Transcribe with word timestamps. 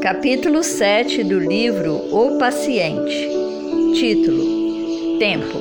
Capítulo 0.00 0.62
7 0.62 1.24
do 1.24 1.38
livro 1.38 1.94
O 2.12 2.38
Paciente. 2.38 3.28
Título: 3.94 5.18
Tempo. 5.18 5.58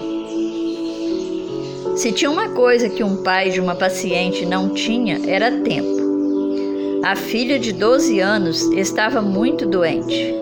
Se 1.96 2.12
tinha 2.12 2.30
uma 2.30 2.50
coisa 2.50 2.90
que 2.90 3.04
um 3.04 3.24
pai 3.24 3.50
de 3.50 3.60
uma 3.60 3.76
paciente 3.76 4.46
não 4.46 4.70
tinha, 4.70 5.20
era 5.26 5.50
tempo. 5.62 7.02
A 7.04 7.16
filha 7.16 7.58
de 7.58 7.72
12 7.72 8.20
anos 8.20 8.62
estava 8.74 9.22
muito 9.22 9.66
doente. 9.66 10.36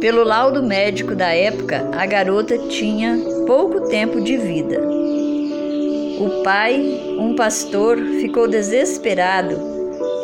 Pelo 0.00 0.22
laudo 0.22 0.62
médico 0.62 1.14
da 1.14 1.34
época, 1.34 1.88
a 1.92 2.06
garota 2.06 2.56
tinha 2.68 3.18
pouco 3.46 3.88
tempo 3.88 4.20
de 4.20 4.36
vida. 4.36 4.80
O 6.20 6.42
pai, 6.42 6.78
um 7.18 7.34
pastor, 7.34 7.96
ficou 8.20 8.46
desesperado 8.46 9.58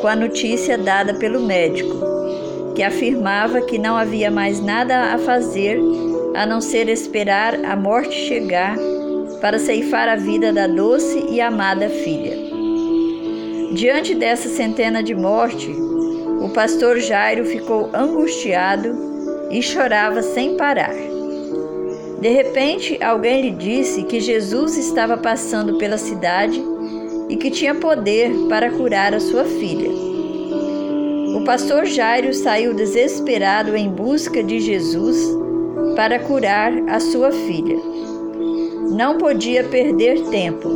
com 0.01 0.09
a 0.09 0.15
notícia 0.15 0.77
dada 0.77 1.15
pelo 1.15 1.41
médico, 1.41 2.16
que 2.77 2.83
afirmava 2.83 3.63
que 3.63 3.79
não 3.79 3.97
havia 3.97 4.31
mais 4.31 4.61
nada 4.61 5.15
a 5.15 5.19
fazer 5.19 5.81
a 6.35 6.45
não 6.45 6.61
ser 6.61 6.91
esperar 6.91 7.65
a 7.65 7.75
morte 7.75 8.15
chegar 8.15 8.77
para 9.41 9.59
ceifar 9.59 10.11
a 10.11 10.17
vida 10.17 10.53
da 10.53 10.67
doce 10.67 11.25
e 11.31 11.41
amada 11.41 11.89
filha. 11.89 12.37
Diante 13.73 14.15
dessa 14.15 14.51
centena 14.51 15.03
de 15.03 15.15
morte, 15.15 15.71
o 16.43 16.51
pastor 16.51 16.99
Jairo 16.99 17.47
ficou 17.47 17.89
angustiado 17.95 18.95
e 19.51 19.63
chorava 19.63 20.21
sem 20.21 20.59
parar. 20.59 20.95
De 22.21 22.29
repente, 22.29 23.03
alguém 23.03 23.41
lhe 23.41 23.51
disse 23.53 24.03
que 24.03 24.21
Jesus 24.21 24.77
estava 24.77 25.17
passando 25.17 25.79
pela 25.79 25.97
cidade 25.97 26.63
e 27.31 27.37
que 27.37 27.51
tinha 27.51 27.75
poder 27.75 28.31
para 28.51 28.71
curar 28.71 29.15
a 29.15 29.21
sua 29.21 29.45
filha. 29.45 30.16
O 31.37 31.45
pastor 31.45 31.85
Jairo 31.85 32.33
saiu 32.33 32.73
desesperado 32.73 33.77
em 33.77 33.91
busca 33.91 34.43
de 34.43 34.59
Jesus 34.59 35.19
para 35.95 36.19
curar 36.19 36.73
a 36.89 36.99
sua 36.99 37.31
filha. 37.31 37.77
Não 38.91 39.19
podia 39.19 39.63
perder 39.63 40.19
tempo, 40.31 40.67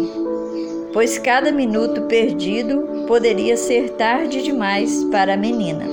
pois 0.93 1.17
cada 1.17 1.51
minuto 1.51 2.03
perdido 2.03 3.07
poderia 3.07 3.57
ser 3.57 3.93
tarde 3.93 4.43
demais 4.43 5.03
para 5.05 5.33
a 5.33 5.37
menina. 5.37 5.87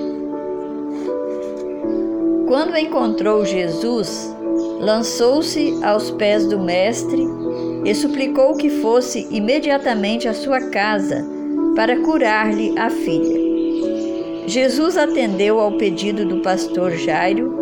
Quando 2.46 2.76
encontrou 2.76 3.46
Jesus, 3.46 4.36
lançou-se 4.82 5.82
aos 5.82 6.12
pés 6.12 6.46
do 6.46 6.60
Mestre 6.60 7.26
e 7.86 7.96
suplicou 7.96 8.58
que 8.58 8.70
fosse 8.70 9.30
imediatamente 9.32 10.28
à 10.28 10.34
sua 10.34 10.60
casa 10.70 11.26
para 11.74 12.02
curar-lhe 12.02 12.78
a 12.78 12.90
filha. 12.90 13.47
Jesus 14.48 14.96
atendeu 14.98 15.60
ao 15.60 15.74
pedido 15.74 16.26
do 16.26 16.38
pastor 16.38 16.92
Jairo 16.92 17.54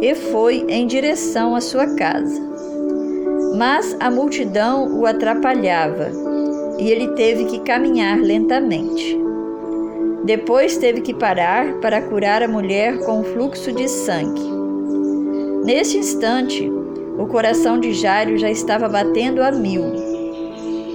e 0.00 0.14
foi 0.14 0.64
em 0.68 0.86
direção 0.86 1.54
à 1.54 1.60
sua 1.60 1.86
casa. 1.96 2.40
Mas 3.58 3.94
a 4.00 4.10
multidão 4.10 4.98
o 4.98 5.04
atrapalhava 5.04 6.10
e 6.78 6.90
ele 6.90 7.08
teve 7.08 7.44
que 7.44 7.60
caminhar 7.60 8.18
lentamente. 8.18 9.20
Depois 10.24 10.78
teve 10.78 11.02
que 11.02 11.12
parar 11.12 11.74
para 11.74 12.00
curar 12.00 12.42
a 12.42 12.48
mulher 12.48 12.98
com 13.00 13.22
fluxo 13.22 13.70
de 13.70 13.86
sangue. 13.86 14.40
Neste 15.62 15.98
instante, 15.98 16.72
o 17.18 17.26
coração 17.26 17.78
de 17.78 17.92
Jairo 17.92 18.38
já 18.38 18.50
estava 18.50 18.88
batendo 18.88 19.42
a 19.42 19.52
mil. 19.52 19.84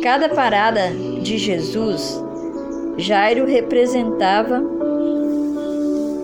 Cada 0.02 0.28
parada 0.28 0.90
de 1.22 1.38
Jesus, 1.38 2.20
Jairo 2.98 3.46
representava. 3.46 4.85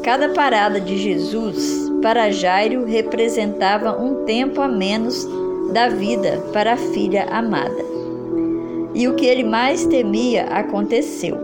Cada 0.04 0.30
parada 0.30 0.80
de 0.80 0.98
Jesus 0.98 1.92
para 2.02 2.32
Jairo 2.32 2.86
representava 2.86 3.96
um 4.02 4.26
tempo 4.26 4.60
a 4.60 4.68
menos 4.68 5.28
da 5.72 5.90
vida 5.90 6.44
para 6.52 6.74
a 6.74 6.78
filha 6.78 7.26
amada. 7.26 7.86
E 8.96 9.08
o 9.08 9.14
que 9.14 9.26
ele 9.28 9.44
mais 9.44 9.86
temia 9.86 10.46
aconteceu. 10.46 11.38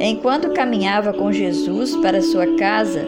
Enquanto 0.00 0.52
caminhava 0.52 1.12
com 1.12 1.32
Jesus 1.32 1.94
para 1.96 2.20
sua 2.20 2.46
casa, 2.56 3.06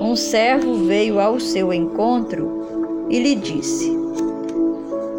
um 0.00 0.16
servo 0.16 0.74
veio 0.84 1.20
ao 1.20 1.38
seu 1.38 1.72
encontro 1.72 3.06
e 3.08 3.20
lhe 3.20 3.36
disse: 3.36 3.96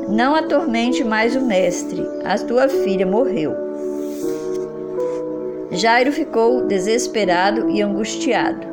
Não 0.10 0.36
atormente 0.36 1.06
mais 1.06 1.36
o 1.38 1.42
mestre, 1.42 2.06
a 2.26 2.38
tua 2.38 2.68
filha 2.68 3.06
morreu. 3.06 3.67
Jairo 5.78 6.12
ficou 6.12 6.66
desesperado 6.66 7.70
e 7.70 7.84
angustiado. 7.84 8.66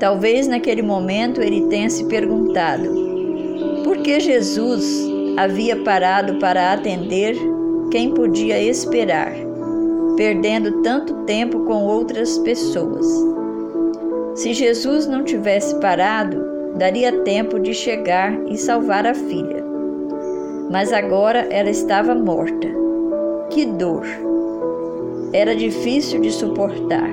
Talvez 0.00 0.48
naquele 0.48 0.80
momento 0.80 1.42
ele 1.42 1.66
tenha 1.68 1.90
se 1.90 2.06
perguntado 2.06 2.88
por 3.84 3.98
que 3.98 4.18
Jesus 4.18 5.06
havia 5.36 5.76
parado 5.84 6.38
para 6.38 6.72
atender 6.72 7.36
quem 7.90 8.14
podia 8.14 8.58
esperar, 8.58 9.30
perdendo 10.16 10.80
tanto 10.80 11.12
tempo 11.24 11.60
com 11.66 11.84
outras 11.84 12.38
pessoas. 12.38 13.06
Se 14.34 14.54
Jesus 14.54 15.06
não 15.06 15.22
tivesse 15.22 15.78
parado, 15.80 16.42
daria 16.78 17.12
tempo 17.24 17.60
de 17.60 17.74
chegar 17.74 18.32
e 18.48 18.56
salvar 18.56 19.06
a 19.06 19.14
filha. 19.14 19.62
Mas 20.70 20.94
agora 20.94 21.46
ela 21.50 21.68
estava 21.68 22.14
morta. 22.14 22.68
Que 23.50 23.66
dor! 23.66 24.25
Era 25.32 25.54
difícil 25.54 26.20
de 26.20 26.30
suportar. 26.30 27.10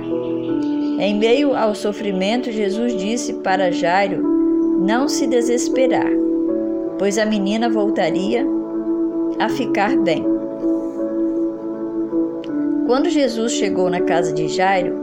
Em 1.00 1.18
meio 1.18 1.56
ao 1.56 1.74
sofrimento, 1.74 2.52
Jesus 2.52 2.96
disse 2.96 3.34
para 3.34 3.72
Jairo 3.72 4.22
não 4.80 5.08
se 5.08 5.28
desesperar, 5.28 6.10
pois 6.98 7.18
a 7.18 7.26
menina 7.26 7.70
voltaria 7.70 8.46
a 9.40 9.50
ficar 9.50 9.98
bem. 9.98 10.24
Quando 12.86 13.10
Jesus 13.10 13.54
chegou 13.54 13.90
na 13.90 14.02
casa 14.02 14.34
de 14.34 14.48
Jairo, 14.48 14.94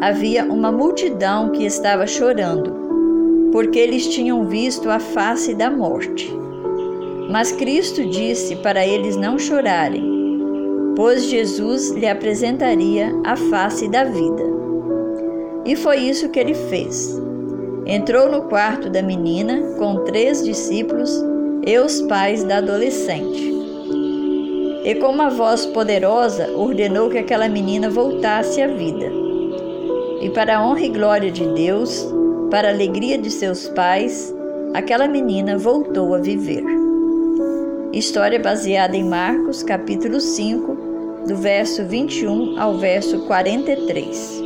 havia 0.00 0.44
uma 0.44 0.70
multidão 0.70 1.50
que 1.50 1.64
estava 1.64 2.06
chorando, 2.06 3.50
porque 3.50 3.78
eles 3.78 4.06
tinham 4.08 4.46
visto 4.46 4.88
a 4.90 5.00
face 5.00 5.54
da 5.54 5.70
morte. 5.70 6.32
Mas 7.30 7.50
Cristo 7.50 8.04
disse 8.06 8.56
para 8.56 8.86
eles 8.86 9.16
não 9.16 9.38
chorarem, 9.38 10.13
pois 10.96 11.24
Jesus 11.24 11.90
lhe 11.90 12.06
apresentaria 12.06 13.12
a 13.24 13.36
face 13.36 13.88
da 13.88 14.04
vida. 14.04 14.42
E 15.64 15.74
foi 15.76 15.98
isso 15.98 16.28
que 16.28 16.38
ele 16.38 16.54
fez. 16.54 17.20
Entrou 17.86 18.30
no 18.30 18.42
quarto 18.42 18.88
da 18.88 19.02
menina 19.02 19.74
com 19.78 20.04
três 20.04 20.42
discípulos 20.42 21.10
e 21.66 21.78
os 21.78 22.00
pais 22.02 22.44
da 22.44 22.58
adolescente. 22.58 23.52
E 24.84 24.94
com 24.96 25.08
uma 25.08 25.30
voz 25.30 25.66
poderosa 25.66 26.50
ordenou 26.50 27.08
que 27.10 27.18
aquela 27.18 27.48
menina 27.48 27.88
voltasse 27.88 28.60
à 28.60 28.66
vida 28.68 29.24
e 30.24 30.30
para 30.30 30.56
a 30.56 30.66
honra 30.66 30.80
e 30.80 30.88
glória 30.88 31.30
de 31.30 31.46
Deus, 31.48 32.08
para 32.50 32.68
a 32.68 32.72
alegria 32.72 33.18
de 33.18 33.30
seus 33.30 33.68
pais, 33.68 34.34
aquela 34.72 35.06
menina 35.06 35.58
voltou 35.58 36.14
a 36.14 36.18
viver. 36.18 36.64
História 37.92 38.40
baseada 38.40 38.96
em 38.96 39.04
Marcos, 39.04 39.62
capítulo 39.62 40.18
5, 40.18 40.73
do 41.26 41.36
verso 41.36 41.84
21 41.84 42.60
ao 42.60 42.74
verso 42.74 43.20
43. 43.20 44.42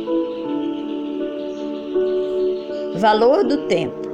Valor 2.95 3.43
do 3.43 3.67
tempo. 3.67 4.09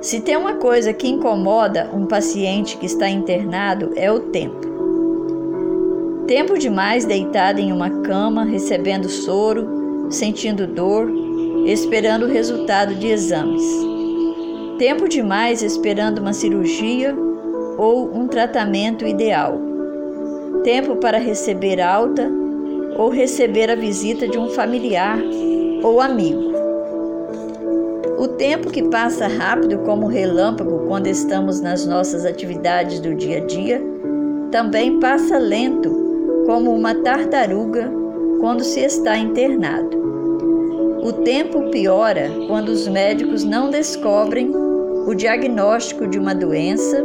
Se 0.00 0.20
tem 0.20 0.36
uma 0.36 0.54
coisa 0.54 0.92
que 0.92 1.08
incomoda 1.08 1.90
um 1.92 2.06
paciente 2.06 2.76
que 2.76 2.86
está 2.86 3.08
internado 3.08 3.92
é 3.96 4.10
o 4.10 4.20
tempo. 4.20 4.66
Tempo 6.26 6.58
demais 6.58 7.04
deitado 7.04 7.60
em 7.60 7.72
uma 7.72 8.02
cama, 8.02 8.44
recebendo 8.44 9.08
soro, 9.08 10.10
sentindo 10.10 10.66
dor, 10.66 11.10
esperando 11.66 12.26
o 12.26 12.28
resultado 12.28 12.94
de 12.94 13.08
exames. 13.08 13.64
Tempo 14.78 15.08
demais 15.08 15.62
esperando 15.62 16.18
uma 16.18 16.32
cirurgia 16.32 17.16
ou 17.76 18.12
um 18.14 18.26
tratamento 18.26 19.06
ideal. 19.06 19.67
Tempo 20.64 20.96
para 20.96 21.18
receber 21.18 21.80
alta 21.80 22.30
ou 22.96 23.08
receber 23.08 23.70
a 23.70 23.74
visita 23.74 24.26
de 24.26 24.38
um 24.38 24.48
familiar 24.50 25.18
ou 25.82 26.00
amigo. 26.00 26.52
O 28.18 28.26
tempo 28.26 28.70
que 28.70 28.82
passa 28.82 29.28
rápido 29.28 29.78
como 29.80 30.08
relâmpago 30.08 30.86
quando 30.88 31.06
estamos 31.06 31.60
nas 31.60 31.86
nossas 31.86 32.24
atividades 32.24 32.98
do 32.98 33.14
dia 33.14 33.38
a 33.38 33.46
dia, 33.46 33.80
também 34.50 34.98
passa 34.98 35.38
lento 35.38 36.44
como 36.46 36.74
uma 36.74 36.94
tartaruga 36.96 37.88
quando 38.40 38.64
se 38.64 38.80
está 38.80 39.16
internado. 39.16 39.96
O 41.02 41.12
tempo 41.12 41.70
piora 41.70 42.28
quando 42.48 42.70
os 42.70 42.88
médicos 42.88 43.44
não 43.44 43.70
descobrem 43.70 44.50
o 45.06 45.14
diagnóstico 45.14 46.06
de 46.06 46.18
uma 46.18 46.34
doença 46.34 47.04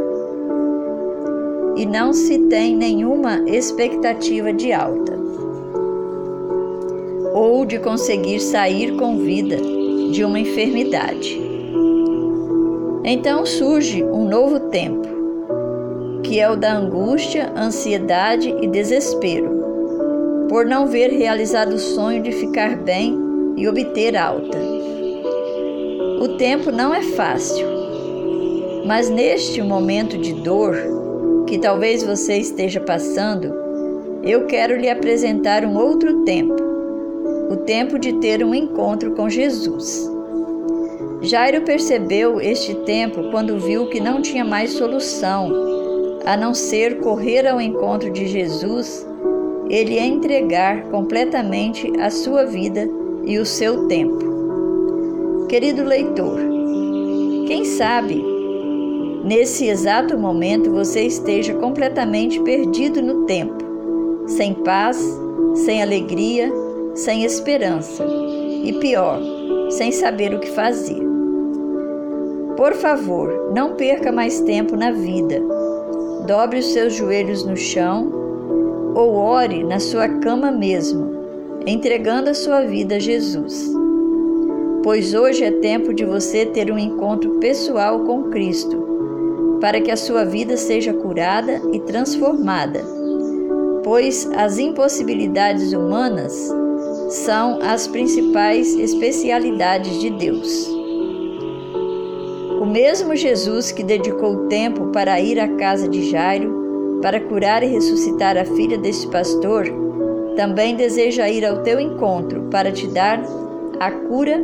e 1.76 1.84
não 1.84 2.12
se 2.12 2.38
tem 2.48 2.76
nenhuma 2.76 3.42
expectativa 3.46 4.52
de 4.52 4.72
alta 4.72 5.14
ou 7.34 7.66
de 7.66 7.80
conseguir 7.80 8.38
sair 8.38 8.96
com 8.96 9.18
vida 9.18 9.56
de 10.12 10.24
uma 10.24 10.38
enfermidade. 10.38 11.42
Então 13.04 13.44
surge 13.44 14.04
um 14.04 14.28
novo 14.28 14.60
tempo, 14.70 15.08
que 16.22 16.38
é 16.38 16.48
o 16.48 16.56
da 16.56 16.76
angústia, 16.76 17.52
ansiedade 17.56 18.54
e 18.62 18.68
desespero, 18.68 19.50
por 20.48 20.64
não 20.64 20.86
ver 20.86 21.10
realizado 21.10 21.74
o 21.74 21.78
sonho 21.78 22.22
de 22.22 22.30
ficar 22.30 22.76
bem 22.76 23.18
e 23.56 23.66
obter 23.66 24.16
alta. 24.16 24.58
O 26.20 26.36
tempo 26.38 26.70
não 26.70 26.94
é 26.94 27.02
fácil, 27.02 27.66
mas 28.86 29.10
neste 29.10 29.60
momento 29.60 30.16
de 30.16 30.32
dor 30.32 30.93
que 31.46 31.58
talvez 31.58 32.02
você 32.02 32.36
esteja 32.38 32.80
passando, 32.80 33.54
eu 34.22 34.46
quero 34.46 34.76
lhe 34.76 34.88
apresentar 34.88 35.64
um 35.64 35.76
outro 35.76 36.24
tempo, 36.24 36.56
o 37.50 37.56
tempo 37.58 37.98
de 37.98 38.14
ter 38.14 38.44
um 38.44 38.54
encontro 38.54 39.12
com 39.12 39.28
Jesus. 39.28 40.10
Jairo 41.20 41.62
percebeu 41.62 42.40
este 42.40 42.74
tempo 42.86 43.30
quando 43.30 43.58
viu 43.58 43.88
que 43.88 44.00
não 44.00 44.20
tinha 44.20 44.44
mais 44.44 44.72
solução 44.72 45.52
a 46.24 46.36
não 46.36 46.54
ser 46.54 47.00
correr 47.00 47.46
ao 47.46 47.60
encontro 47.60 48.10
de 48.10 48.26
Jesus, 48.26 49.06
ele 49.68 49.98
entregar 49.98 50.84
completamente 50.84 51.90
a 52.00 52.10
sua 52.10 52.44
vida 52.44 52.88
e 53.24 53.38
o 53.38 53.44
seu 53.44 53.86
tempo. 53.88 55.46
Querido 55.48 55.84
leitor, 55.84 56.40
quem 57.46 57.64
sabe 57.64 58.33
nesse 59.24 59.66
exato 59.66 60.18
momento 60.18 60.70
você 60.70 61.02
esteja 61.02 61.54
completamente 61.54 62.38
perdido 62.40 63.00
no 63.00 63.24
tempo, 63.24 63.64
sem 64.26 64.52
paz, 64.54 64.98
sem 65.54 65.82
alegria, 65.82 66.52
sem 66.94 67.24
esperança 67.24 68.04
e 68.62 68.72
pior, 68.74 69.20
sem 69.70 69.90
saber 69.90 70.34
o 70.34 70.38
que 70.38 70.50
fazer. 70.50 71.02
Por 72.56 72.74
favor, 72.74 73.52
não 73.54 73.74
perca 73.74 74.12
mais 74.12 74.40
tempo 74.40 74.76
na 74.76 74.92
vida. 74.92 75.42
Dobre 76.26 76.60
os 76.60 76.72
seus 76.72 76.94
joelhos 76.94 77.44
no 77.44 77.56
chão 77.56 78.12
ou 78.94 79.14
ore 79.14 79.64
na 79.64 79.80
sua 79.80 80.08
cama 80.08 80.52
mesmo, 80.52 81.12
entregando 81.66 82.30
a 82.30 82.34
sua 82.34 82.60
vida 82.62 82.96
a 82.96 82.98
Jesus 83.00 83.74
pois 84.84 85.14
hoje 85.14 85.42
é 85.42 85.50
tempo 85.50 85.94
de 85.94 86.04
você 86.04 86.44
ter 86.44 86.70
um 86.70 86.78
encontro 86.78 87.38
pessoal 87.40 88.00
com 88.00 88.24
Cristo, 88.24 88.93
para 89.60 89.80
que 89.80 89.90
a 89.90 89.96
sua 89.96 90.24
vida 90.24 90.56
seja 90.56 90.92
curada 90.92 91.60
e 91.72 91.80
transformada, 91.80 92.80
pois 93.82 94.28
as 94.36 94.58
impossibilidades 94.58 95.72
humanas 95.72 96.50
são 97.10 97.60
as 97.62 97.86
principais 97.86 98.74
especialidades 98.74 100.00
de 100.00 100.10
Deus. 100.10 100.68
O 102.60 102.66
mesmo 102.66 103.14
Jesus 103.14 103.70
que 103.70 103.82
dedicou 103.82 104.48
tempo 104.48 104.86
para 104.86 105.20
ir 105.20 105.38
à 105.38 105.48
casa 105.56 105.86
de 105.86 106.10
Jairo, 106.10 106.98
para 107.02 107.20
curar 107.20 107.62
e 107.62 107.66
ressuscitar 107.66 108.38
a 108.38 108.44
filha 108.44 108.78
desse 108.78 109.06
pastor, 109.08 109.66
também 110.36 110.74
deseja 110.74 111.28
ir 111.28 111.44
ao 111.44 111.62
teu 111.62 111.78
encontro 111.78 112.48
para 112.50 112.72
te 112.72 112.86
dar 112.86 113.22
a 113.78 113.90
cura 113.90 114.42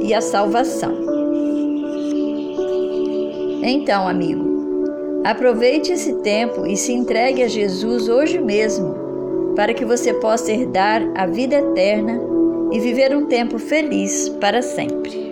e 0.00 0.12
a 0.12 0.20
salvação. 0.20 0.94
Então, 3.62 4.06
amigo, 4.06 4.51
aproveite 5.24 5.92
esse 5.92 6.14
tempo 6.16 6.66
e 6.66 6.76
se 6.76 6.92
entregue 6.92 7.42
a 7.42 7.48
Jesus 7.48 8.08
hoje 8.08 8.40
mesmo, 8.40 8.94
para 9.56 9.74
que 9.74 9.84
você 9.84 10.14
possa 10.14 10.52
herdar 10.52 11.02
a 11.14 11.26
vida 11.26 11.56
eterna 11.56 12.20
e 12.72 12.80
viver 12.80 13.14
um 13.14 13.26
tempo 13.26 13.58
feliz 13.58 14.28
para 14.28 14.62
sempre. 14.62 15.31